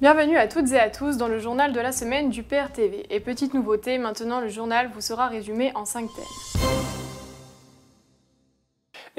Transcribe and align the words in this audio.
Bienvenue 0.00 0.38
à 0.38 0.48
toutes 0.48 0.72
et 0.72 0.80
à 0.80 0.88
tous 0.88 1.18
dans 1.18 1.28
le 1.28 1.38
journal 1.38 1.74
de 1.74 1.78
la 1.78 1.92
semaine 1.92 2.30
du 2.30 2.42
PRTV. 2.42 3.04
Et 3.10 3.20
petite 3.20 3.52
nouveauté, 3.52 3.98
maintenant 3.98 4.40
le 4.40 4.48
journal 4.48 4.88
vous 4.94 5.02
sera 5.02 5.28
résumé 5.28 5.72
en 5.74 5.84
5 5.84 6.08
thèmes. 6.16 6.89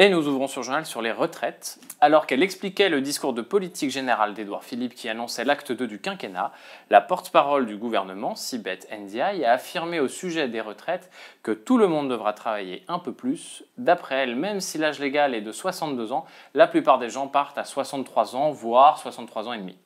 Et 0.01 0.09
nous 0.09 0.27
ouvrons 0.27 0.47
ce 0.47 0.63
journal 0.63 0.87
sur 0.87 1.03
les 1.03 1.11
retraites. 1.11 1.77
Alors 1.99 2.25
qu'elle 2.25 2.41
expliquait 2.41 2.89
le 2.89 3.01
discours 3.01 3.33
de 3.33 3.43
politique 3.43 3.91
générale 3.91 4.33
d'Édouard 4.33 4.63
Philippe 4.63 4.95
qui 4.95 5.07
annonçait 5.07 5.45
l'acte 5.45 5.71
2 5.71 5.85
du 5.85 6.01
quinquennat, 6.01 6.51
la 6.89 7.01
porte-parole 7.01 7.67
du 7.67 7.77
gouvernement, 7.77 8.33
Sibeth 8.33 8.87
Ndiaye, 8.91 9.45
a 9.45 9.51
affirmé 9.51 9.99
au 9.99 10.07
sujet 10.07 10.47
des 10.47 10.59
retraites 10.59 11.11
que 11.43 11.51
tout 11.51 11.77
le 11.77 11.87
monde 11.87 12.09
devra 12.09 12.33
travailler 12.33 12.83
un 12.87 12.97
peu 12.97 13.13
plus. 13.13 13.63
D'après 13.77 14.15
elle, 14.15 14.35
même 14.35 14.59
si 14.59 14.79
l'âge 14.79 14.99
légal 14.99 15.35
est 15.35 15.41
de 15.41 15.51
62 15.51 16.11
ans, 16.13 16.25
la 16.55 16.65
plupart 16.65 16.97
des 16.97 17.11
gens 17.11 17.27
partent 17.27 17.59
à 17.59 17.63
63 17.63 18.35
ans, 18.35 18.49
voire 18.49 18.97
63 18.97 19.49
ans 19.49 19.53
et 19.53 19.59
demi. 19.59 19.77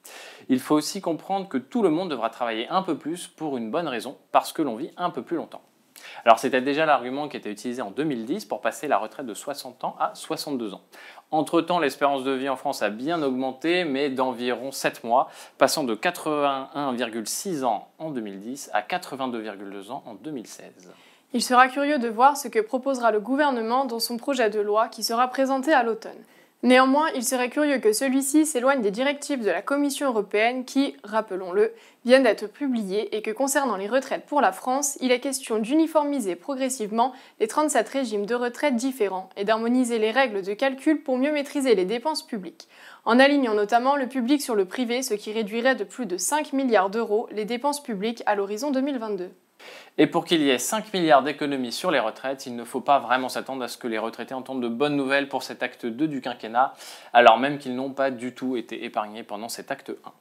Il 0.48 0.62
faut 0.62 0.76
aussi 0.76 1.02
comprendre 1.02 1.50
que 1.50 1.58
tout 1.58 1.84
le 1.84 1.90
monde 1.90 2.10
devra 2.10 2.30
travailler 2.30 2.70
un 2.70 2.84
peu 2.84 2.98
plus 2.98 3.28
pour 3.28 3.58
une 3.58 3.70
bonne 3.70 3.90
raison, 3.90 4.18
parce 4.32 4.54
que 4.54 4.62
l'on 4.62 4.78
vit 4.78 4.92
un 4.96 5.10
peu 5.10 5.24
plus 5.24 5.36
longtemps. 5.36 5.64
Alors 6.24 6.40
c'était 6.40 6.62
déjà 6.62 6.86
l'argument 6.86 7.28
qui 7.28 7.38
était 7.38 7.52
utilisé 7.52 7.82
en 7.82 7.92
2010 7.92 8.46
pour 8.46 8.62
passer 8.62 8.88
la 8.88 8.98
retraite 8.98 9.26
de 9.26 9.34
60 9.34 9.84
ans 9.84 9.96
à 10.00 10.12
62 10.16 10.74
ans. 10.74 10.82
Entre-temps, 11.32 11.80
l'espérance 11.80 12.24
de 12.24 12.32
vie 12.32 12.50
en 12.50 12.56
France 12.56 12.82
a 12.82 12.90
bien 12.90 13.22
augmenté, 13.22 13.84
mais 13.84 14.10
d'environ 14.10 14.72
7 14.72 15.04
mois, 15.04 15.30
passant 15.58 15.84
de 15.84 15.96
81,6 15.96 17.64
ans 17.64 17.90
en 18.00 18.12
2010 18.12 18.70
à 18.74 18.82
82,2 18.82 19.92
ans 19.92 20.04
en 20.06 20.14
2016. 20.14 20.94
Il 21.34 21.44
sera 21.44 21.68
curieux 21.68 22.00
de 22.00 22.08
voir 22.08 22.38
ce 22.38 22.48
que 22.48 22.60
proposera 22.60 23.12
le 23.12 23.20
gouvernement 23.20 23.86
dans 23.86 24.00
son 24.00 24.16
projet 24.18 24.50
de 24.50 24.62
loi 24.62 24.88
qui 24.88 25.04
sera 25.04 25.28
présenté 25.28 25.74
à 25.74 25.84
l'automne. 25.84 26.24
Néanmoins, 26.66 27.10
il 27.14 27.24
serait 27.24 27.52
curieux 27.52 27.78
que 27.78 27.94
celui-ci 27.94 28.48
s'éloigne 28.48 28.82
des 28.82 28.90
directives 28.90 29.44
de 29.44 29.52
la 29.52 29.62
Commission 29.62 30.08
européenne 30.08 30.66
qui, 30.66 30.98
rappelons-le, 31.04 31.72
viennent 32.06 32.24
d'être 32.24 32.48
publiées 32.48 33.16
et 33.16 33.22
que 33.22 33.30
concernant 33.30 33.76
les 33.76 33.88
retraites 33.88 34.26
pour 34.26 34.42
la 34.42 34.52
France, 34.52 34.98
il 35.00 35.12
est 35.12 35.20
question 35.20 35.60
d'uniformiser 35.60 36.36
progressivement 36.36 37.14
les 37.40 37.48
37 37.48 37.88
régimes 37.88 38.26
de 38.26 38.34
retraite 38.34 38.76
différents 38.76 39.30
et 39.38 39.44
d'harmoniser 39.44 40.00
les 40.00 40.10
règles 40.10 40.42
de 40.42 40.56
calcul 40.56 41.04
pour 41.04 41.20
mieux 41.20 41.32
maîtriser 41.32 41.76
les 41.76 41.86
dépenses 41.86 42.26
publiques, 42.26 42.68
en 43.06 43.20
alignant 43.20 43.54
notamment 43.54 43.96
le 43.96 44.08
public 44.08 44.42
sur 44.42 44.56
le 44.56 44.66
privé, 44.66 45.04
ce 45.04 45.14
qui 45.14 45.32
réduirait 45.32 45.76
de 45.76 45.84
plus 45.84 46.08
de 46.08 46.18
5 46.18 46.52
milliards 46.52 46.90
d'euros 46.90 47.30
les 47.32 47.46
dépenses 47.46 47.84
publiques 47.84 48.24
à 48.26 48.34
l'horizon 48.34 48.72
2022. 48.72 49.30
Et 49.98 50.08
pour 50.08 50.26
qu'il 50.26 50.42
y 50.42 50.50
ait 50.50 50.58
5 50.58 50.94
milliards 50.94 51.24
d'économies 51.24 51.72
sur 51.72 51.90
les 51.90 52.00
retraites, 52.00 52.46
il 52.46 52.56
ne 52.56 52.64
faut 52.64 52.82
pas 52.82 53.00
vraiment 53.00 53.30
s'attendre 53.30 53.64
à 53.64 53.68
ce 53.68 53.78
que 53.78 53.88
les 53.88 53.98
retraités 53.98 54.34
entendent 54.34 54.62
de 54.62 54.68
bonnes 54.68 54.96
nouvelles 54.96 55.30
pour 55.30 55.44
cet 55.44 55.64
acte 55.64 55.86
2 55.86 56.08
du 56.08 56.22
quinquennat, 56.22 56.74
alors 57.14 57.38
même 57.38 57.58
qu'ils 57.58 57.76
n'ont 57.76 57.92
pas 57.92 58.12
du 58.12 58.34
tout 58.34 58.58
été 58.58 58.84
épargnés 58.84 59.24
pendant 59.24 59.50
cet 59.50 59.72
acte 59.72 59.92
1. 59.92 60.12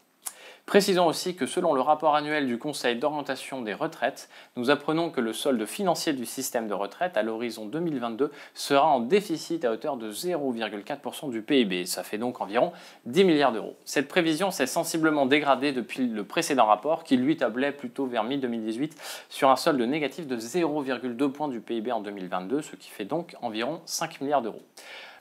Précisons 0.67 1.07
aussi 1.07 1.37
que 1.37 1.45
selon 1.45 1.75
le 1.75 1.83
rapport 1.83 2.17
annuel 2.17 2.47
du 2.47 2.57
Conseil 2.57 2.97
d'orientation 2.97 3.61
des 3.61 3.75
retraites, 3.75 4.31
nous 4.57 4.70
apprenons 4.70 5.11
que 5.11 5.20
le 5.20 5.34
solde 5.34 5.67
financier 5.67 6.15
du 6.15 6.25
système 6.25 6.69
de 6.69 6.73
retraite 6.73 7.19
à 7.19 7.23
l'horizon 7.23 7.67
2022 7.67 8.33
sera 8.55 8.87
en 8.87 9.01
déficit 9.01 9.67
à 9.67 9.73
hauteur 9.73 9.98
de 9.98 10.11
0,4% 10.11 11.31
du 11.31 11.42
PIB. 11.42 11.85
Ça 11.85 12.03
fait 12.03 12.17
donc 12.17 12.41
environ 12.41 12.73
10 13.05 13.25
milliards 13.25 13.53
d'euros. 13.53 13.77
Cette 13.85 14.09
prévision 14.09 14.51
s'est 14.51 14.67
sensiblement 14.67 15.27
dégradée 15.27 15.73
depuis 15.73 16.09
le 16.09 16.25
précédent 16.25 16.65
rapport 16.65 17.05
qui 17.05 17.19
lui 17.19 17.37
tablait 17.37 17.73
plutôt 17.73 18.07
vers 18.07 18.25
mi-2018 18.25 18.92
sur 19.29 19.51
un 19.51 19.57
solde 19.57 19.83
négatif 19.83 20.27
de 20.27 20.39
0,2 20.39 21.31
points 21.31 21.48
du 21.48 21.61
PIB 21.61 21.92
en 21.92 22.01
2022, 22.01 22.62
ce 22.62 22.74
qui 22.77 22.89
fait 22.89 23.05
donc 23.05 23.36
environ 23.42 23.83
5 23.85 24.23
milliards 24.23 24.42
d'euros. 24.42 24.63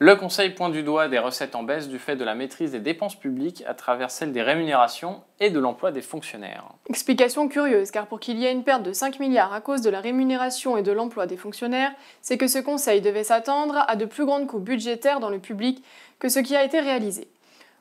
Le 0.00 0.16
Conseil 0.16 0.50
pointe 0.50 0.72
du 0.72 0.82
doigt 0.82 1.06
des 1.06 1.20
recettes 1.20 1.54
en 1.54 1.62
baisse 1.62 1.88
du 1.88 2.00
fait 2.00 2.16
de 2.16 2.24
la 2.24 2.34
maîtrise 2.34 2.72
des 2.72 2.80
dépenses 2.80 3.14
publiques 3.14 3.62
à 3.64 3.74
travers 3.74 4.10
celle 4.10 4.32
des 4.32 4.42
rémunérations 4.42 5.22
et 5.38 5.50
de 5.50 5.60
l'emploi 5.60 5.92
des 5.92 6.02
fonctionnaires. 6.02 6.64
Explication 6.88 7.46
curieuse, 7.46 7.92
car 7.92 8.08
pour 8.08 8.18
qu'il 8.18 8.40
y 8.40 8.44
ait 8.44 8.50
une 8.50 8.64
perte 8.64 8.82
de 8.82 8.92
5 8.92 9.20
milliards 9.20 9.52
à 9.52 9.60
cause 9.60 9.82
de 9.82 9.90
la 9.90 10.00
rémunération 10.00 10.76
et 10.76 10.82
de 10.82 10.90
l'emploi 10.90 11.26
des 11.26 11.36
fonctionnaires, 11.36 11.92
c'est 12.22 12.38
que 12.38 12.48
ce 12.48 12.58
Conseil 12.58 13.02
devait 13.02 13.22
s'attendre 13.22 13.84
à 13.86 13.94
de 13.94 14.04
plus 14.04 14.26
grandes 14.26 14.48
coupes 14.48 14.64
budgétaires 14.64 15.20
dans 15.20 15.30
le 15.30 15.38
public 15.38 15.84
que 16.18 16.28
ce 16.28 16.40
qui 16.40 16.56
a 16.56 16.64
été 16.64 16.80
réalisé. 16.80 17.28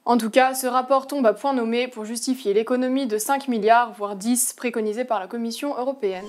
En 0.05 0.17
tout 0.17 0.29
cas, 0.29 0.53
ce 0.53 0.67
rapport 0.67 1.07
tombe 1.07 1.25
à 1.25 1.33
point 1.33 1.53
nommé 1.53 1.87
pour 1.87 2.05
justifier 2.05 2.53
l'économie 2.53 3.07
de 3.07 3.17
5 3.17 3.47
milliards, 3.47 3.91
voire 3.93 4.15
10, 4.15 4.53
préconisée 4.53 5.05
par 5.05 5.19
la 5.19 5.27
Commission 5.27 5.75
européenne. 5.75 6.25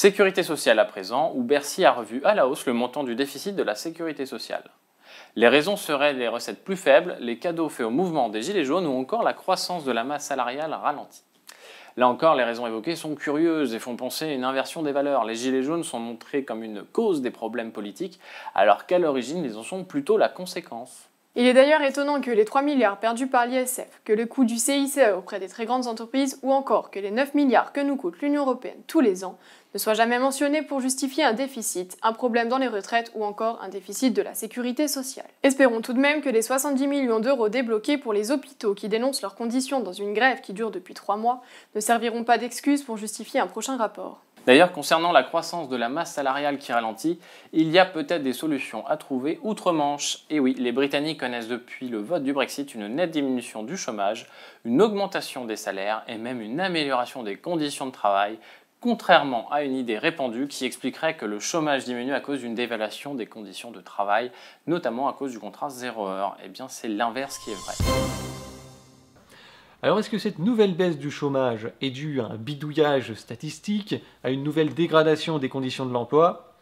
Sécurité 0.00 0.44
sociale 0.44 0.78
à 0.78 0.84
présent, 0.84 1.32
où 1.34 1.42
Bercy 1.42 1.84
a 1.84 1.90
revu 1.90 2.24
à 2.24 2.32
la 2.32 2.46
hausse 2.46 2.66
le 2.66 2.72
montant 2.72 3.02
du 3.02 3.16
déficit 3.16 3.56
de 3.56 3.64
la 3.64 3.74
sécurité 3.74 4.26
sociale. 4.26 4.62
Les 5.34 5.48
raisons 5.48 5.74
seraient 5.74 6.12
les 6.12 6.28
recettes 6.28 6.62
plus 6.62 6.76
faibles, 6.76 7.16
les 7.18 7.40
cadeaux 7.40 7.68
faits 7.68 7.86
au 7.86 7.90
mouvement 7.90 8.28
des 8.28 8.42
Gilets 8.42 8.62
jaunes 8.62 8.86
ou 8.86 8.96
encore 8.96 9.24
la 9.24 9.32
croissance 9.32 9.82
de 9.82 9.90
la 9.90 10.04
masse 10.04 10.26
salariale 10.26 10.72
ralentie. 10.72 11.24
Là 11.96 12.06
encore, 12.06 12.36
les 12.36 12.44
raisons 12.44 12.68
évoquées 12.68 12.94
sont 12.94 13.16
curieuses 13.16 13.74
et 13.74 13.80
font 13.80 13.96
penser 13.96 14.26
à 14.26 14.34
une 14.34 14.44
inversion 14.44 14.84
des 14.84 14.92
valeurs. 14.92 15.24
Les 15.24 15.34
Gilets 15.34 15.64
jaunes 15.64 15.82
sont 15.82 15.98
montrés 15.98 16.44
comme 16.44 16.62
une 16.62 16.84
cause 16.84 17.20
des 17.20 17.32
problèmes 17.32 17.72
politiques, 17.72 18.20
alors 18.54 18.86
qu'à 18.86 19.00
l'origine, 19.00 19.44
ils 19.44 19.56
en 19.56 19.64
sont 19.64 19.82
plutôt 19.82 20.16
la 20.16 20.28
conséquence. 20.28 21.08
Il 21.40 21.46
est 21.46 21.54
d'ailleurs 21.54 21.82
étonnant 21.82 22.20
que 22.20 22.32
les 22.32 22.44
3 22.44 22.62
milliards 22.62 22.98
perdus 22.98 23.28
par 23.28 23.46
l'ISF, 23.46 24.00
que 24.04 24.12
le 24.12 24.26
coût 24.26 24.44
du 24.44 24.56
CICE 24.56 24.98
auprès 25.16 25.38
des 25.38 25.46
très 25.46 25.66
grandes 25.66 25.86
entreprises 25.86 26.40
ou 26.42 26.52
encore 26.52 26.90
que 26.90 26.98
les 26.98 27.12
9 27.12 27.34
milliards 27.34 27.72
que 27.72 27.78
nous 27.78 27.94
coûte 27.94 28.20
l'Union 28.20 28.42
européenne 28.42 28.82
tous 28.88 28.98
les 28.98 29.24
ans 29.24 29.38
ne 29.72 29.78
soit 29.78 29.94
jamais 29.94 30.18
mentionné 30.18 30.62
pour 30.62 30.80
justifier 30.80 31.22
un 31.22 31.34
déficit, 31.34 31.96
un 32.02 32.12
problème 32.12 32.48
dans 32.48 32.58
les 32.58 32.66
retraites 32.66 33.12
ou 33.14 33.24
encore 33.24 33.62
un 33.62 33.68
déficit 33.68 34.14
de 34.14 34.22
la 34.22 34.34
sécurité 34.34 34.88
sociale. 34.88 35.28
Espérons 35.44 35.80
tout 35.80 35.92
de 35.92 36.00
même 36.00 36.22
que 36.22 36.28
les 36.28 36.42
70 36.42 36.88
millions 36.88 37.20
d'euros 37.20 37.48
débloqués 37.48 37.98
pour 37.98 38.12
les 38.12 38.32
hôpitaux 38.32 38.74
qui 38.74 38.88
dénoncent 38.88 39.22
leurs 39.22 39.36
conditions 39.36 39.78
dans 39.78 39.92
une 39.92 40.14
grève 40.14 40.40
qui 40.40 40.52
dure 40.52 40.72
depuis 40.72 40.94
trois 40.94 41.16
mois 41.16 41.44
ne 41.76 41.80
serviront 41.80 42.24
pas 42.24 42.38
d'excuse 42.38 42.82
pour 42.82 42.96
justifier 42.96 43.38
un 43.38 43.46
prochain 43.46 43.76
rapport. 43.76 44.24
D'ailleurs, 44.48 44.72
concernant 44.72 45.12
la 45.12 45.22
croissance 45.22 45.68
de 45.68 45.76
la 45.76 45.90
masse 45.90 46.14
salariale 46.14 46.56
qui 46.56 46.72
ralentit, 46.72 47.20
il 47.52 47.68
y 47.68 47.78
a 47.78 47.84
peut-être 47.84 48.22
des 48.22 48.32
solutions 48.32 48.86
à 48.86 48.96
trouver 48.96 49.38
outre-Manche. 49.42 50.20
Et 50.30 50.40
oui, 50.40 50.54
les 50.58 50.72
Britanniques 50.72 51.20
connaissent 51.20 51.48
depuis 51.48 51.90
le 51.90 51.98
vote 51.98 52.22
du 52.22 52.32
Brexit 52.32 52.74
une 52.74 52.88
nette 52.88 53.10
diminution 53.10 53.62
du 53.62 53.76
chômage, 53.76 54.26
une 54.64 54.80
augmentation 54.80 55.44
des 55.44 55.56
salaires 55.56 56.02
et 56.08 56.16
même 56.16 56.40
une 56.40 56.60
amélioration 56.60 57.22
des 57.24 57.36
conditions 57.36 57.84
de 57.84 57.90
travail 57.90 58.38
contrairement 58.80 59.50
à 59.50 59.64
une 59.64 59.74
idée 59.74 59.98
répandue 59.98 60.48
qui 60.48 60.64
expliquerait 60.64 61.16
que 61.16 61.26
le 61.26 61.40
chômage 61.40 61.84
diminue 61.84 62.14
à 62.14 62.20
cause 62.20 62.38
d'une 62.38 62.54
dévaluation 62.54 63.14
des 63.14 63.26
conditions 63.26 63.70
de 63.70 63.82
travail, 63.82 64.30
notamment 64.66 65.08
à 65.08 65.12
cause 65.12 65.32
du 65.32 65.38
contrat 65.38 65.68
zéro 65.68 66.06
heure. 66.06 66.38
Eh 66.42 66.48
bien, 66.48 66.68
c'est 66.68 66.88
l'inverse 66.88 67.38
qui 67.38 67.50
est 67.50 67.54
vrai. 67.54 68.27
Alors 69.80 70.00
est-ce 70.00 70.10
que 70.10 70.18
cette 70.18 70.40
nouvelle 70.40 70.74
baisse 70.74 70.98
du 70.98 71.10
chômage 71.10 71.70
est 71.80 71.90
due 71.90 72.20
à 72.20 72.26
un 72.26 72.36
bidouillage 72.36 73.14
statistique, 73.14 73.94
à 74.24 74.30
une 74.30 74.42
nouvelle 74.42 74.74
dégradation 74.74 75.38
des 75.38 75.48
conditions 75.48 75.86
de 75.86 75.92
l'emploi? 75.92 76.56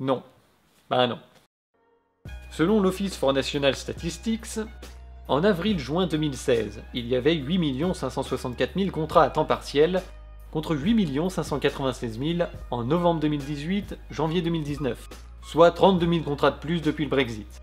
Non. 0.00 0.24
Ben 0.90 1.06
non. 1.06 1.18
Selon 2.50 2.80
l'Office 2.80 3.16
for 3.16 3.32
National 3.32 3.76
Statistics, 3.76 4.58
en 5.28 5.44
avril-juin 5.44 6.08
2016, 6.08 6.82
il 6.92 7.06
y 7.06 7.14
avait 7.14 7.34
8 7.34 7.94
564 7.94 8.76
000 8.76 8.90
contrats 8.90 9.22
à 9.22 9.30
temps 9.30 9.44
partiel 9.44 10.02
contre 10.50 10.74
8 10.74 11.30
596 11.30 12.18
000 12.18 12.48
en 12.72 12.82
novembre 12.82 13.20
2018, 13.20 13.96
janvier 14.10 14.42
2019, 14.42 15.08
soit 15.42 15.70
32 15.70 16.10
000 16.14 16.24
contrats 16.24 16.50
de 16.50 16.58
plus 16.58 16.82
depuis 16.82 17.04
le 17.04 17.10
Brexit. 17.10 17.62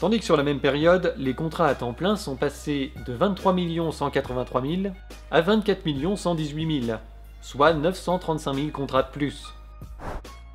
Tandis 0.00 0.18
que 0.18 0.24
sur 0.24 0.38
la 0.38 0.42
même 0.42 0.60
période, 0.60 1.14
les 1.18 1.34
contrats 1.34 1.66
à 1.66 1.74
temps 1.74 1.92
plein 1.92 2.16
sont 2.16 2.34
passés 2.34 2.90
de 3.06 3.12
23 3.12 3.54
183 3.92 4.62
000 4.62 4.82
à 5.30 5.42
24 5.42 6.16
118 6.16 6.86
000, 6.86 6.98
soit 7.42 7.74
935 7.74 8.54
000 8.54 8.68
contrats 8.68 9.02
de 9.02 9.10
plus. 9.10 9.52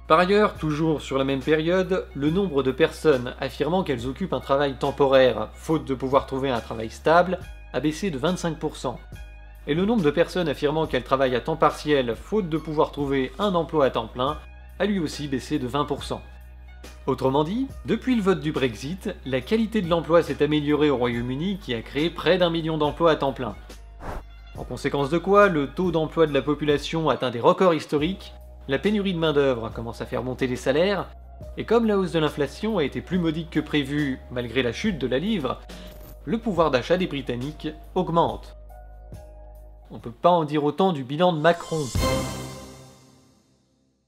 Par 0.08 0.18
ailleurs, 0.18 0.56
toujours 0.56 1.04
sur 1.04 1.20
la 1.20 1.26
même 1.26 1.42
période, 1.42 2.08
le 2.16 2.32
nombre 2.32 2.64
de 2.64 2.72
personnes 2.72 3.36
affirmant 3.40 3.84
qu'elles 3.84 4.08
occupent 4.08 4.34
un 4.34 4.40
travail 4.40 4.78
temporaire, 4.80 5.50
faute 5.54 5.86
de 5.86 5.94
pouvoir 5.94 6.26
trouver 6.26 6.50
un 6.50 6.60
travail 6.60 6.90
stable, 6.90 7.38
a 7.72 7.80
baissé 7.80 8.10
de 8.10 8.18
25%, 8.18 8.96
et 9.68 9.76
le 9.76 9.86
nombre 9.86 10.02
de 10.02 10.10
personnes 10.10 10.50
affirmant 10.50 10.88
qu'elles 10.88 11.04
travaillent 11.04 11.36
à 11.36 11.42
temps 11.42 11.56
partiel 11.56 12.16
faute 12.16 12.50
de 12.50 12.58
pouvoir 12.58 12.92
trouver 12.92 13.32
un 13.38 13.54
emploi 13.54 13.86
à 13.86 13.90
temps 13.92 14.08
plein 14.08 14.40
a 14.80 14.86
lui 14.88 14.98
aussi 14.98 15.28
baissé 15.28 15.60
de 15.60 15.68
20%. 15.68 16.20
Autrement 17.08 17.44
dit, 17.44 17.68
depuis 17.86 18.16
le 18.16 18.22
vote 18.24 18.40
du 18.40 18.52
Brexit, 18.52 19.14
la 19.28 19.40
qualité 19.40 19.84
de 19.84 19.90
l'emploi 19.90 20.24
s'est 20.24 20.44
améliorée 20.44 20.90
au 20.90 20.98
Royaume-Uni 20.98 21.60
qui 21.60 21.76
a 21.76 21.82
créé 21.84 22.10
près 22.10 22.40
d'un 22.40 22.50
million 22.50 22.80
d'emplois 22.80 23.12
à 23.12 23.16
temps 23.16 23.32
plein. 23.32 23.56
En 24.58 24.64
conséquence 24.64 25.12
de 25.12 25.20
quoi, 25.20 25.48
le 25.48 25.68
taux 25.68 25.92
d'emploi 25.92 26.26
de 26.26 26.34
la 26.34 26.42
population 26.42 27.10
atteint 27.10 27.30
des 27.30 27.40
records 27.40 27.76
historiques, 27.76 28.34
la 28.68 28.80
pénurie 28.80 29.14
de 29.14 29.20
main-d'œuvre 29.20 29.70
commence 29.70 30.02
à 30.02 30.08
faire 30.08 30.24
monter 30.24 30.48
les 30.48 30.56
salaires, 30.56 31.08
et 31.58 31.66
comme 31.66 31.86
la 31.86 32.00
hausse 32.00 32.12
de 32.12 32.20
l'inflation 32.20 32.80
a 32.80 32.84
été 32.84 33.02
plus 33.02 33.20
modique 33.20 33.52
que 33.52 33.60
prévu 33.60 34.20
malgré 34.32 34.64
la 34.64 34.72
chute 34.72 34.98
de 34.98 35.06
la 35.06 35.20
livre, 35.20 35.60
le 36.24 36.40
pouvoir 36.40 36.72
d'achat 36.72 36.98
des 36.98 37.06
Britanniques 37.06 37.68
augmente. 37.94 38.56
On 39.92 40.00
peut 40.00 40.10
pas 40.10 40.32
en 40.32 40.44
dire 40.44 40.64
autant 40.64 40.92
du 40.92 41.04
bilan 41.04 41.34
de 41.34 41.40
Macron. 41.40 41.86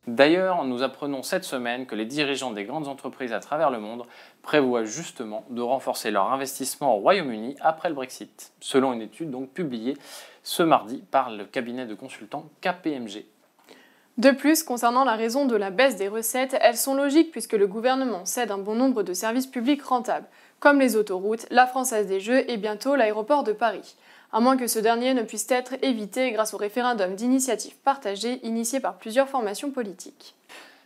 D'ailleurs, 0.08 0.64
nous 0.64 0.84
apprenons 0.84 1.22
cette 1.22 1.44
semaine 1.44 1.86
que 1.86 1.94
les 1.94 2.06
dirigeants 2.06 2.52
des 2.52 2.64
grandes 2.64 2.88
entreprises 2.88 3.34
à 3.34 3.42
travers 3.42 3.70
le 3.70 3.80
monde 3.80 4.06
prévoient 4.42 4.86
justement 4.86 5.44
de 5.50 5.62
renforcer 5.62 6.12
leur 6.12 6.32
investissement 6.32 6.96
au 6.96 7.00
Royaume-Uni 7.00 7.58
après 7.60 7.90
le 7.90 7.96
Brexit, 7.96 8.54
selon 8.62 8.94
une 8.94 9.02
étude 9.02 9.32
donc 9.32 9.50
publiée 9.50 9.98
ce 10.44 10.64
mardi 10.64 11.04
par 11.12 11.30
le 11.30 11.44
cabinet 11.44 11.86
de 11.86 11.94
consultants 11.94 12.46
KPMG. 12.62 13.26
De 14.18 14.32
plus, 14.32 14.64
concernant 14.64 15.04
la 15.04 15.16
raison 15.16 15.46
de 15.46 15.56
la 15.56 15.70
baisse 15.70 15.96
des 15.96 16.08
recettes, 16.08 16.58
elles 16.60 16.78
sont 16.78 16.96
logiques 16.96 17.32
puisque 17.32 17.54
le 17.54 17.68
gouvernement 17.68 18.26
cède 18.26 18.50
un 18.50 18.58
bon 18.58 18.74
nombre 18.74 19.04
de 19.04 19.14
services 19.14 19.46
publics 19.46 19.84
rentables, 19.84 20.26
comme 20.60 20.80
les 20.80 20.96
autoroutes, 20.96 21.46
la 21.52 21.68
Française 21.68 22.08
des 22.08 22.20
Jeux 22.20 22.50
et 22.50 22.58
bientôt 22.58 22.96
l'aéroport 22.96 23.44
de 23.44 23.52
Paris, 23.52 23.96
à 24.32 24.40
moins 24.40 24.58
que 24.58 24.66
ce 24.66 24.80
dernier 24.80 25.14
ne 25.14 25.22
puisse 25.22 25.46
être 25.52 25.76
évité 25.84 26.32
grâce 26.32 26.56
au 26.56 26.58
référendum 26.58 27.14
d'initiative 27.14 27.76
partagée 27.84 28.40
initié 28.44 28.80
par 28.80 28.98
plusieurs 28.98 29.30
formations 29.30 29.70
politiques. 29.70 30.36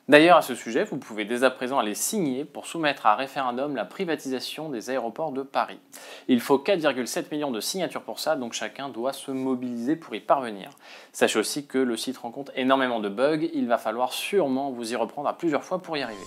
D'ailleurs, 0.08 0.38
à 0.38 0.42
ce 0.42 0.56
sujet, 0.56 0.84
vous 0.84 0.98
pouvez 0.98 1.26
dès 1.26 1.44
à 1.44 1.52
présent 1.52 1.78
aller 1.78 1.94
signer 1.94 2.44
pour 2.44 2.66
soumettre 2.66 3.06
à 3.06 3.16
référendum 3.16 3.76
la 3.76 3.86
privatisation 3.86 4.68
des 4.68 4.90
aéroports 4.90 5.32
de 5.32 5.44
Paris. 5.44 5.80
Il 6.28 6.42
faut 6.42 6.58
4,7 6.58 7.26
millions 7.32 7.52
de 7.52 7.62
signatures 7.62 8.02
pour 8.02 8.20
ça, 8.20 8.36
donc 8.36 8.54
chacun 8.54 8.90
doit 8.90 9.14
se 9.14 9.32
mobiliser 9.32 9.96
pour 9.96 10.16
y 10.16 10.20
parvenir. 10.20 10.72
Sachez 11.14 11.40
aussi 11.40 11.66
que 11.66 11.78
le 11.78 11.96
site 11.98 12.18
rencontre 12.18 12.52
énormément 12.56 13.00
de 13.00 13.10
bugs, 13.10 13.48
il 13.54 13.68
va 13.68 13.78
falloir 13.78 14.12
sûrement 14.12 14.72
vous 14.72 14.92
y 14.92 14.96
reprendre 14.96 15.30
à 15.30 15.38
plusieurs 15.38 15.64
fois 15.64 15.80
pour 15.80 15.96
y 15.96 16.02
arriver. 16.02 16.26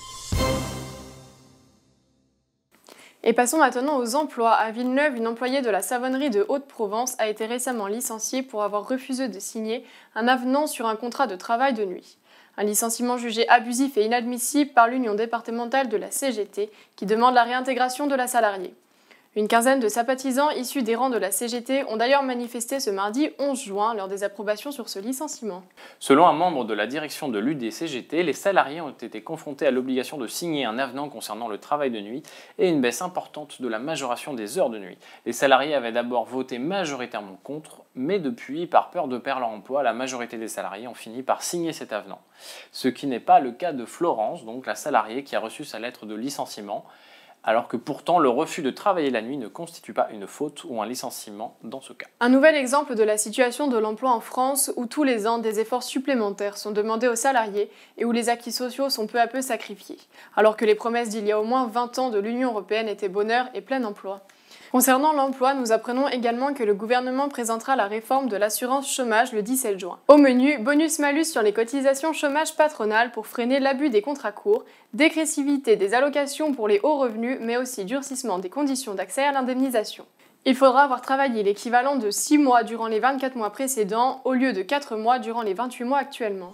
Et 3.27 3.33
passons 3.33 3.57
maintenant 3.57 3.99
aux 3.99 4.17
emplois. 4.17 4.53
À 4.53 4.71
Villeneuve, 4.71 5.17
une 5.17 5.27
employée 5.27 5.63
de 5.63 5.71
la 5.71 5.81
savonnerie 5.81 6.29
de 6.29 6.45
Haute-Provence 6.47 7.17
a 7.19 7.27
été 7.27 7.47
récemment 7.47 7.87
licenciée 7.87 8.43
pour 8.43 8.63
avoir 8.63 8.87
refusé 8.87 9.29
de 9.29 9.39
signer 9.41 9.83
un 10.15 10.29
avenant 10.29 10.67
sur 10.67 10.87
un 10.87 10.95
contrat 10.95 11.27
de 11.27 11.35
travail 11.35 11.73
de 11.73 11.87
nuit. 11.87 12.19
Un 12.57 12.65
licenciement 12.65 13.19
jugé 13.19 13.49
abusif 13.49 13.97
et 13.97 14.05
inadmissible 14.05 14.73
par 14.73 14.89
l'Union 14.89 15.15
départementale 15.15 15.89
de 15.89 15.97
la 15.97 16.11
CGT 16.11 16.71
qui 16.97 17.07
demande 17.07 17.35
la 17.35 17.43
réintégration 17.43 18.07
de 18.07 18.15
la 18.15 18.27
salariée. 18.27 18.75
Une 19.37 19.49
quinzaine 19.49 19.81
de 19.81 19.89
sympathisants 19.89 20.51
issus 20.51 20.85
des 20.85 20.95
rangs 20.95 21.11
de 21.11 21.19
la 21.19 21.33
CGT 21.33 21.83
ont 21.89 21.97
d'ailleurs 21.97 22.23
manifesté 22.23 22.79
ce 22.79 22.91
mardi 22.91 23.31
11 23.41 23.61
juin 23.61 23.93
leur 23.93 24.07
désapprobation 24.07 24.71
sur 24.71 24.89
ce 24.89 25.01
licenciement. 25.01 25.65
Selon 25.99 26.29
un 26.29 26.33
membre 26.33 26.65
de 26.65 26.73
la 26.73 26.87
direction 26.87 27.29
de 27.29 27.41
l'UDCGT, 27.41 28.23
les 28.23 28.33
salariés 28.33 28.81
ont 28.81 28.91
été 28.91 29.25
confrontés 29.25 29.67
à 29.67 29.73
l'obligation 29.73 30.19
de 30.19 30.29
signer 30.29 30.67
un 30.67 30.79
avenant 30.79 31.09
concernant 31.09 31.49
le 31.49 31.59
travail 31.59 31.91
de 31.91 31.99
nuit 31.99 32.23
et 32.59 32.69
une 32.69 32.81
baisse 32.81 33.03
importante 33.03 33.61
de 33.61 33.67
la 33.67 33.81
majoration 33.81 34.35
des 34.35 34.57
heures 34.57 34.71
de 34.71 34.79
nuit. 34.79 34.99
Les 35.27 35.33
salariés 35.33 35.75
avaient 35.75 35.91
d'abord 35.91 36.27
voté 36.27 36.61
majoritairement 36.61 37.41
contre, 37.43 37.83
mais 37.97 38.21
depuis, 38.21 38.69
par 38.69 38.91
peur 38.91 39.09
de 39.09 39.19
perdre 39.19 39.41
leur 39.41 39.51
emploi, 39.51 39.83
la 39.83 39.95
majorité 39.95 40.39
des 40.39 40.47
salariés 40.47 40.87
ont 40.87 40.95
fini 40.95 41.25
par 41.25 41.43
signer 41.43 41.73
cet 41.73 41.93
avenant. 41.93 42.21
Ce 42.71 42.87
qui 42.87 43.09
n'est 43.09 43.19
pas 43.19 43.41
le 43.41 43.51
cas 43.51 43.73
de 43.73 43.85
Florence, 43.85 44.45
donc 44.45 44.65
la 44.65 44.77
salariée 44.77 45.25
qui 45.25 45.35
a 45.35 45.41
reçu 45.41 45.65
sa 45.65 45.81
lettre 45.81 46.07
de 46.07 46.15
licenciement 46.15 46.85
alors 47.45 47.69
que 47.69 47.77
pourtant 47.77 48.19
le 48.19 48.29
refus 48.29 48.63
de 48.63 48.71
travailler 48.71 49.11
la 49.11 49.23
nuit 49.23 49.37
ne 49.37 49.49
constitue 49.49 49.93
pas 49.93 50.09
une 50.11 50.27
faute 50.27 50.65
ou 50.65 50.81
un 50.81 50.87
licenciement 50.87 51.57
dans 51.63 51.81
ce 51.81 51.93
cas. 51.93 52.07
Un 52.21 52.31
nouvel 52.31 52.57
exemple 52.57 52.95
de 52.95 53.03
la 53.03 53.19
situation 53.19 53.69
de 53.69 53.77
l'emploi 53.77 54.11
en 54.11 54.21
France 54.21 54.73
où 54.77 54.87
tous 54.87 55.05
les 55.05 55.27
ans 55.27 55.39
des 55.39 55.61
efforts 55.61 55.83
supplémentaires 55.83 56.57
sont 56.57 56.73
demandés 56.73 57.09
aux 57.09 57.17
salariés 57.17 57.71
et 57.99 58.05
où 58.05 58.13
les 58.13 58.31
acquis 58.31 58.53
sociaux 58.53 58.89
sont 58.89 59.07
peu 59.07 59.21
à 59.21 59.27
peu 59.27 59.43
sacrifiés, 59.43 59.99
alors 60.37 60.57
que 60.57 60.65
les 60.65 60.75
promesses 60.75 61.11
d'il 61.11 61.27
y 61.27 61.33
a 61.33 61.41
au 61.41 61.45
moins 61.45 61.67
20 61.67 61.99
ans 61.99 62.11
de 62.11 62.19
l'Union 62.19 62.51
européenne 62.51 62.89
étaient 62.89 63.09
bonheur 63.09 63.49
et 63.55 63.61
plein 63.61 63.85
emploi. 63.85 64.23
Concernant 64.75 65.13
l'emploi, 65.13 65.55
nous 65.55 65.71
apprenons 65.71 66.09
également 66.09 66.53
que 66.53 66.65
le 66.65 66.75
gouvernement 66.75 67.29
présentera 67.29 67.77
la 67.77 67.87
réforme 67.87 68.29
de 68.29 68.37
l'assurance 68.37 68.93
chômage 68.93 69.33
le 69.33 69.41
17 69.41 69.79
juin. 69.79 70.01
Au 70.09 70.17
menu, 70.17 70.59
bonus-malus 70.59 71.27
sur 71.27 71.43
les 71.43 71.53
cotisations 71.53 72.13
chômage 72.13 72.57
patronales 72.57 73.13
pour 73.13 73.29
freiner 73.29 73.61
l'abus 73.61 73.89
des 73.89 74.03
contrats 74.03 74.33
courts, 74.33 74.65
dégressivité 74.93 75.77
des 75.77 75.95
allocations 75.95 76.53
pour 76.53 76.67
les 76.67 76.81
hauts 76.83 76.99
revenus, 76.99 77.39
mais 77.41 77.57
aussi 77.57 77.85
durcissement 77.85 78.41
des 78.41 78.51
conditions 78.51 78.95
d'accès 78.95 79.23
à 79.23 79.31
l'indemnisation. 79.31 80.07
Il 80.45 80.57
faudra 80.57 80.83
avoir 80.83 81.03
travaillé 81.03 81.45
l'équivalent 81.45 81.95
de 81.95 82.11
6 82.11 82.39
mois 82.39 82.65
durant 82.65 82.89
les 82.89 82.99
24 82.99 83.37
mois 83.37 83.51
précédents 83.51 84.23
au 84.25 84.33
lieu 84.33 84.53
de 84.53 84.63
4 84.63 84.97
mois 84.97 85.21
durant 85.21 85.43
les 85.43 85.55
28 85.55 85.85
mois 85.85 85.99
actuellement. 85.99 86.53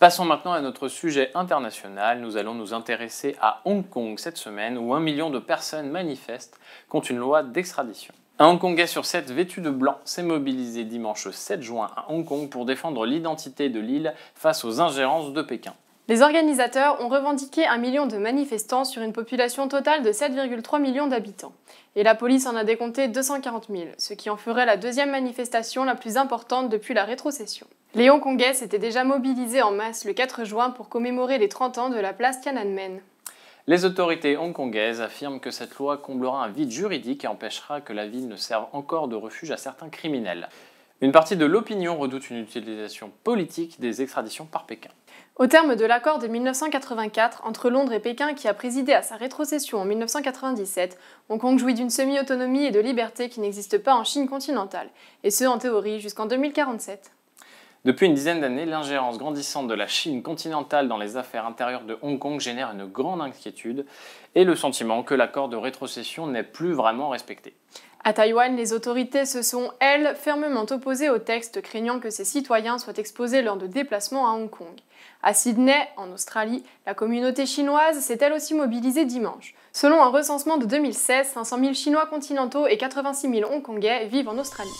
Passons 0.00 0.24
maintenant 0.24 0.54
à 0.54 0.62
notre 0.62 0.88
sujet 0.88 1.30
international. 1.34 2.20
Nous 2.20 2.38
allons 2.38 2.54
nous 2.54 2.72
intéresser 2.72 3.36
à 3.38 3.60
Hong 3.66 3.86
Kong 3.86 4.18
cette 4.18 4.38
semaine 4.38 4.78
où 4.78 4.94
un 4.94 5.00
million 5.00 5.28
de 5.28 5.38
personnes 5.38 5.90
manifestent 5.90 6.58
contre 6.88 7.10
une 7.10 7.18
loi 7.18 7.42
d'extradition. 7.42 8.14
Un 8.38 8.46
Hongkongais 8.46 8.86
sur 8.86 9.04
sept 9.04 9.30
vêtu 9.30 9.60
de 9.60 9.68
blanc 9.68 9.98
s'est 10.06 10.22
mobilisé 10.22 10.84
dimanche 10.84 11.28
7 11.28 11.60
juin 11.60 11.90
à 11.94 12.10
Hong 12.10 12.24
Kong 12.24 12.48
pour 12.48 12.64
défendre 12.64 13.04
l'identité 13.04 13.68
de 13.68 13.78
l'île 13.78 14.14
face 14.34 14.64
aux 14.64 14.80
ingérences 14.80 15.34
de 15.34 15.42
Pékin. 15.42 15.74
Les 16.08 16.22
organisateurs 16.22 17.00
ont 17.00 17.08
revendiqué 17.08 17.66
un 17.66 17.78
million 17.78 18.06
de 18.06 18.16
manifestants 18.16 18.84
sur 18.84 19.02
une 19.02 19.12
population 19.12 19.68
totale 19.68 20.02
de 20.02 20.10
7,3 20.10 20.80
millions 20.80 21.06
d'habitants. 21.06 21.52
Et 21.94 22.02
la 22.02 22.14
police 22.14 22.46
en 22.46 22.56
a 22.56 22.64
décompté 22.64 23.06
240 23.06 23.66
000, 23.70 23.84
ce 23.96 24.14
qui 24.14 24.28
en 24.28 24.36
ferait 24.36 24.66
la 24.66 24.76
deuxième 24.76 25.10
manifestation 25.10 25.84
la 25.84 25.94
plus 25.94 26.16
importante 26.16 26.68
depuis 26.68 26.94
la 26.94 27.04
rétrocession. 27.04 27.66
Les 27.94 28.10
Hongkongais 28.10 28.54
s'étaient 28.54 28.78
déjà 28.78 29.04
mobilisés 29.04 29.62
en 29.62 29.72
masse 29.72 30.04
le 30.04 30.12
4 30.12 30.44
juin 30.44 30.70
pour 30.70 30.88
commémorer 30.88 31.38
les 31.38 31.48
30 31.48 31.78
ans 31.78 31.88
de 31.90 31.98
la 31.98 32.12
place 32.12 32.40
Tiananmen. 32.40 33.00
Les 33.66 33.84
autorités 33.84 34.36
hongkongaises 34.36 35.00
affirment 35.00 35.38
que 35.38 35.52
cette 35.52 35.76
loi 35.76 35.96
comblera 35.96 36.42
un 36.44 36.48
vide 36.48 36.72
juridique 36.72 37.24
et 37.24 37.28
empêchera 37.28 37.80
que 37.80 37.92
la 37.92 38.08
ville 38.08 38.26
ne 38.26 38.34
serve 38.34 38.66
encore 38.72 39.06
de 39.06 39.14
refuge 39.14 39.52
à 39.52 39.56
certains 39.56 39.90
criminels. 39.90 40.48
Une 41.02 41.12
partie 41.12 41.36
de 41.36 41.46
l'opinion 41.46 41.96
redoute 41.96 42.30
une 42.30 42.38
utilisation 42.38 43.12
politique 43.22 43.80
des 43.80 44.02
extraditions 44.02 44.46
par 44.46 44.66
Pékin. 44.66 44.90
Au 45.40 45.46
terme 45.46 45.74
de 45.74 45.86
l'accord 45.86 46.18
de 46.18 46.26
1984 46.26 47.44
entre 47.46 47.70
Londres 47.70 47.94
et 47.94 47.98
Pékin 47.98 48.34
qui 48.34 48.46
a 48.46 48.52
présidé 48.52 48.92
à 48.92 49.00
sa 49.00 49.16
rétrocession 49.16 49.78
en 49.78 49.86
1997, 49.86 50.98
Hong 51.30 51.40
Kong 51.40 51.58
jouit 51.58 51.72
d'une 51.72 51.88
semi-autonomie 51.88 52.66
et 52.66 52.70
de 52.70 52.78
liberté 52.78 53.30
qui 53.30 53.40
n'existe 53.40 53.78
pas 53.78 53.94
en 53.94 54.04
Chine 54.04 54.28
continentale, 54.28 54.90
et 55.24 55.30
ce 55.30 55.46
en 55.46 55.56
théorie 55.56 55.98
jusqu'en 55.98 56.26
2047. 56.26 57.12
Depuis 57.86 58.04
une 58.04 58.12
dizaine 58.12 58.42
d'années, 58.42 58.66
l'ingérence 58.66 59.16
grandissante 59.16 59.66
de 59.66 59.72
la 59.72 59.86
Chine 59.86 60.22
continentale 60.22 60.88
dans 60.88 60.98
les 60.98 61.16
affaires 61.16 61.46
intérieures 61.46 61.84
de 61.84 61.96
Hong 62.02 62.18
Kong 62.18 62.38
génère 62.38 62.72
une 62.72 62.84
grande 62.84 63.22
inquiétude 63.22 63.86
et 64.34 64.44
le 64.44 64.54
sentiment 64.54 65.02
que 65.02 65.14
l'accord 65.14 65.48
de 65.48 65.56
rétrocession 65.56 66.26
n'est 66.26 66.42
plus 66.42 66.74
vraiment 66.74 67.08
respecté. 67.08 67.54
À 68.02 68.14
Taïwan, 68.14 68.56
les 68.56 68.72
autorités 68.72 69.26
se 69.26 69.42
sont, 69.42 69.72
elles, 69.78 70.16
fermement 70.16 70.64
opposées 70.70 71.10
au 71.10 71.18
texte, 71.18 71.60
craignant 71.60 72.00
que 72.00 72.08
ses 72.08 72.24
citoyens 72.24 72.78
soient 72.78 72.96
exposés 72.96 73.42
lors 73.42 73.58
de 73.58 73.66
déplacements 73.66 74.26
à 74.26 74.32
Hong 74.32 74.48
Kong. 74.48 74.74
À 75.22 75.34
Sydney, 75.34 75.76
en 75.98 76.10
Australie, 76.10 76.64
la 76.86 76.94
communauté 76.94 77.44
chinoise 77.44 78.00
s'est 78.00 78.18
elle 78.22 78.32
aussi 78.32 78.54
mobilisée 78.54 79.04
dimanche. 79.04 79.54
Selon 79.72 80.02
un 80.02 80.08
recensement 80.08 80.56
de 80.56 80.64
2016, 80.64 81.28
500 81.34 81.58
000 81.58 81.74
Chinois 81.74 82.06
continentaux 82.06 82.66
et 82.66 82.78
86 82.78 83.30
000 83.30 83.52
Hongkongais 83.52 84.06
vivent 84.06 84.30
en 84.30 84.38
Australie. 84.38 84.70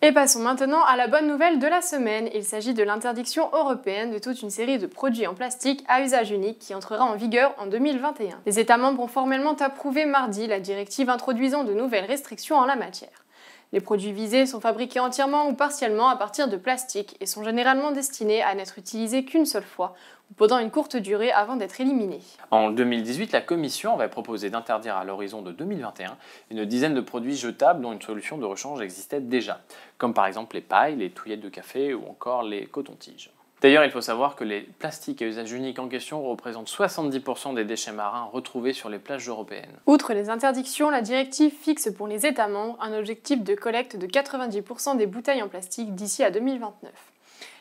Et 0.00 0.12
passons 0.12 0.38
maintenant 0.38 0.84
à 0.84 0.94
la 0.94 1.08
bonne 1.08 1.26
nouvelle 1.26 1.58
de 1.58 1.66
la 1.66 1.82
semaine. 1.82 2.30
Il 2.32 2.44
s'agit 2.44 2.72
de 2.72 2.84
l'interdiction 2.84 3.48
européenne 3.52 4.12
de 4.12 4.20
toute 4.20 4.42
une 4.42 4.50
série 4.50 4.78
de 4.78 4.86
produits 4.86 5.26
en 5.26 5.34
plastique 5.34 5.84
à 5.88 6.02
usage 6.02 6.30
unique 6.30 6.60
qui 6.60 6.72
entrera 6.72 7.04
en 7.04 7.16
vigueur 7.16 7.52
en 7.58 7.66
2021. 7.66 8.40
Les 8.46 8.60
États 8.60 8.76
membres 8.76 9.02
ont 9.02 9.08
formellement 9.08 9.56
approuvé 9.56 10.06
mardi 10.06 10.46
la 10.46 10.60
directive 10.60 11.10
introduisant 11.10 11.64
de 11.64 11.74
nouvelles 11.74 12.04
restrictions 12.04 12.54
en 12.54 12.64
la 12.64 12.76
matière. 12.76 13.24
Les 13.72 13.80
produits 13.80 14.12
visés 14.12 14.46
sont 14.46 14.60
fabriqués 14.60 15.00
entièrement 15.00 15.48
ou 15.48 15.54
partiellement 15.54 16.08
à 16.08 16.16
partir 16.16 16.46
de 16.46 16.56
plastique 16.56 17.16
et 17.18 17.26
sont 17.26 17.42
généralement 17.42 17.90
destinés 17.90 18.40
à 18.40 18.54
n'être 18.54 18.78
utilisés 18.78 19.24
qu'une 19.24 19.46
seule 19.46 19.64
fois 19.64 19.94
pendant 20.36 20.58
une 20.58 20.70
courte 20.70 20.96
durée 20.96 21.32
avant 21.32 21.56
d'être 21.56 21.80
éliminés. 21.80 22.20
En 22.50 22.70
2018, 22.70 23.32
la 23.32 23.40
Commission 23.40 23.94
avait 23.94 24.08
proposé 24.08 24.50
d'interdire 24.50 24.96
à 24.96 25.04
l'horizon 25.04 25.42
de 25.42 25.52
2021 25.52 26.16
une 26.50 26.64
dizaine 26.64 26.94
de 26.94 27.00
produits 27.00 27.36
jetables 27.36 27.82
dont 27.82 27.92
une 27.92 28.02
solution 28.02 28.38
de 28.38 28.44
rechange 28.44 28.80
existait 28.80 29.20
déjà, 29.20 29.60
comme 29.98 30.14
par 30.14 30.26
exemple 30.26 30.56
les 30.56 30.62
pailles, 30.62 30.96
les 30.96 31.10
touillettes 31.10 31.40
de 31.40 31.48
café 31.48 31.94
ou 31.94 32.08
encore 32.08 32.42
les 32.42 32.66
cotons-tiges. 32.66 33.30
D'ailleurs, 33.60 33.84
il 33.84 33.90
faut 33.90 34.00
savoir 34.00 34.36
que 34.36 34.44
les 34.44 34.60
plastiques 34.60 35.20
à 35.20 35.26
usage 35.26 35.50
unique 35.50 35.80
en 35.80 35.88
question 35.88 36.22
représentent 36.22 36.70
70% 36.70 37.54
des 37.54 37.64
déchets 37.64 37.90
marins 37.90 38.28
retrouvés 38.32 38.72
sur 38.72 38.88
les 38.88 39.00
plages 39.00 39.28
européennes. 39.28 39.72
Outre 39.86 40.12
les 40.12 40.30
interdictions, 40.30 40.90
la 40.90 41.02
directive 41.02 41.52
fixe 41.52 41.90
pour 41.90 42.06
les 42.06 42.24
États 42.24 42.46
membres 42.46 42.76
un 42.80 42.96
objectif 42.96 43.42
de 43.42 43.56
collecte 43.56 43.96
de 43.96 44.06
90% 44.06 44.96
des 44.96 45.06
bouteilles 45.06 45.42
en 45.42 45.48
plastique 45.48 45.96
d'ici 45.96 46.22
à 46.22 46.30
2029. 46.30 46.92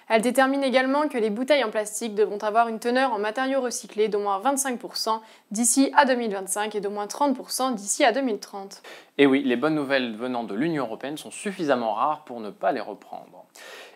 Elle 0.09 0.21
détermine 0.21 0.63
également 0.63 1.09
que 1.09 1.17
les 1.17 1.29
bouteilles 1.29 1.65
en 1.65 1.69
plastique 1.69 2.15
devront 2.15 2.37
avoir 2.37 2.69
une 2.69 2.79
teneur 2.79 3.11
en 3.11 3.19
matériaux 3.19 3.59
recyclés 3.59 4.07
d'au 4.07 4.19
moins 4.19 4.39
25% 4.39 5.19
d'ici 5.51 5.91
à 5.97 6.05
2025 6.05 6.75
et 6.75 6.79
d'au 6.79 6.89
moins 6.89 7.07
30% 7.07 7.75
d'ici 7.75 8.05
à 8.05 8.13
2030. 8.13 8.83
Et 9.17 9.25
oui, 9.25 9.43
les 9.43 9.57
bonnes 9.57 9.75
nouvelles 9.75 10.15
venant 10.15 10.45
de 10.45 10.55
l'Union 10.55 10.85
européenne 10.85 11.17
sont 11.17 11.31
suffisamment 11.31 11.93
rares 11.93 12.23
pour 12.23 12.39
ne 12.39 12.51
pas 12.51 12.71
les 12.71 12.79
reprendre. 12.79 13.45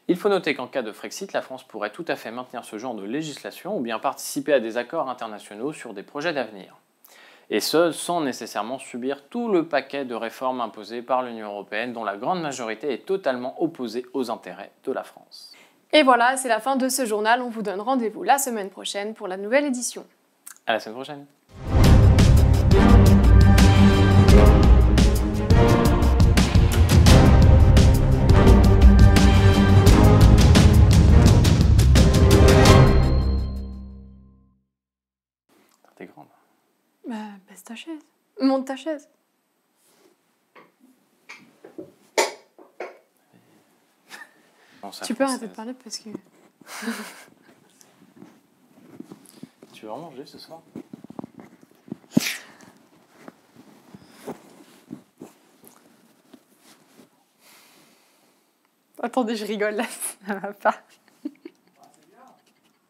Il 0.10 0.18
faut 0.18 0.27
noter 0.27 0.53
qu'en 0.53 0.68
cas 0.68 0.82
de 0.82 0.91
Frexit, 0.91 1.32
la 1.32 1.41
France 1.41 1.63
pourrait 1.63 1.91
tout 1.91 2.06
à 2.10 2.18
fait 2.18 2.32
maintenir 2.32 2.65
ce 2.65 2.77
genre 2.77 2.96
de 2.96 3.06
législation 3.06 3.77
ou 3.77 3.80
bien 3.80 3.98
participer 3.98 4.51
à 4.51 4.60
des 4.60 4.75
accords 4.75 5.10
internationaux 5.10 5.72
sur 5.72 5.94
des 5.94 6.03
projets 6.03 6.34
d'avenir. 6.34 6.75
et 7.50 7.62
ce 7.62 7.91
sans 7.91 8.20
nécessairement 8.20 8.80
subir 8.80 9.27
tout 9.30 9.50
le 9.50 9.68
paquet 9.68 10.03
de 10.03 10.15
réformes 10.15 10.60
imposées 10.60 11.01
par 11.01 11.22
l'Union 11.22 11.48
européenne 11.48 11.94
dont 11.94 12.03
la 12.03 12.18
grande 12.18 12.41
majorité 12.41 12.94
est 12.94 13.06
totalement 13.06 13.62
opposée 13.62 14.06
aux 14.13 14.30
intérêts 14.30 14.72
de 14.84 14.91
la 14.91 15.03
France. 15.03 15.53
Et 15.93 16.03
voilà, 16.03 16.38
c'est 16.38 16.48
la 16.48 16.62
fin 16.62 16.77
de 16.77 16.88
ce 16.88 17.05
journal. 17.05 17.41
On 17.41 17.50
vous 17.50 17.63
donne 17.63 17.81
rendez-vous 17.81 18.24
la 18.24 18.38
semaine 18.38 18.69
prochaine 18.69 19.13
pour 19.13 19.27
la 19.27 19.36
nouvelle 19.36 19.65
édition. 19.65 20.05
À 20.65 20.74
la 20.74 20.79
semaine 20.79 20.95
prochaine. 20.95 21.25
T'es 35.98 36.05
grande. 36.05 36.27
Bah, 37.07 37.15
baisse 37.50 37.63
ta 37.65 37.75
chaise. 37.75 38.00
Monte 38.39 38.65
ta 38.65 38.77
chaise. 38.77 39.10
Tu 45.03 45.15
peux 45.15 45.24
arrêter 45.24 45.48
de 45.48 45.53
parler 45.53 45.74
parce 45.74 46.00
que. 46.00 46.10
Tu 49.74 49.86
veux 49.86 49.91
en 49.91 49.98
manger 49.98 50.25
ce 50.27 50.38
soir? 50.38 50.62
Attendez, 59.01 59.36
je 59.36 59.45
rigole 59.45 59.74
là, 59.75 59.86
ça 60.27 60.36
va 60.36 60.53
pas. 60.53 60.75